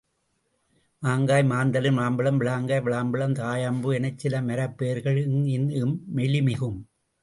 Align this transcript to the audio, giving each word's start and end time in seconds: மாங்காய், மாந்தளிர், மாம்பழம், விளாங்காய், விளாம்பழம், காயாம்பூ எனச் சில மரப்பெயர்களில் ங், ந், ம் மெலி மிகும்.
மாங்காய், 1.03 1.43
மாந்தளிர், 1.43 1.93
மாம்பழம், 1.93 2.39
விளாங்காய், 2.41 2.83
விளாம்பழம், 2.83 3.33
காயாம்பூ 3.33 3.93
எனச் 3.93 4.17
சில 4.17 4.41
மரப்பெயர்களில் 4.41 5.31
ங், 5.31 5.45
ந், 5.59 5.71
ம் 5.83 5.97
மெலி 6.15 6.41
மிகும். 6.43 6.79